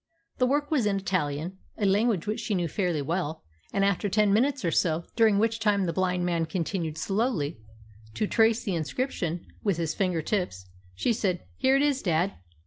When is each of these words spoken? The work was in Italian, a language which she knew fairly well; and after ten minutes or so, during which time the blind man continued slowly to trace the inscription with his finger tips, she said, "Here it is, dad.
The 0.39 0.47
work 0.47 0.71
was 0.71 0.87
in 0.87 0.95
Italian, 0.97 1.59
a 1.77 1.85
language 1.85 2.25
which 2.25 2.39
she 2.39 2.55
knew 2.55 2.67
fairly 2.67 3.03
well; 3.03 3.43
and 3.71 3.85
after 3.85 4.09
ten 4.09 4.33
minutes 4.33 4.65
or 4.65 4.71
so, 4.71 5.03
during 5.15 5.37
which 5.37 5.59
time 5.59 5.85
the 5.85 5.93
blind 5.93 6.25
man 6.25 6.47
continued 6.47 6.97
slowly 6.97 7.59
to 8.15 8.25
trace 8.25 8.63
the 8.63 8.73
inscription 8.73 9.45
with 9.63 9.77
his 9.77 9.93
finger 9.93 10.23
tips, 10.23 10.65
she 10.95 11.13
said, 11.13 11.43
"Here 11.55 11.75
it 11.75 11.83
is, 11.83 12.01
dad. 12.01 12.33